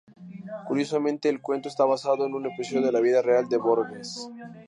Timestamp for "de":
2.87-2.91, 3.47-3.57